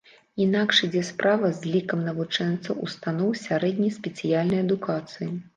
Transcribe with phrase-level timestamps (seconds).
[0.43, 5.33] Інакш ідзе справа з лікам навучэнцаў устаноў сярэдняй спецыяльнай адукацыі.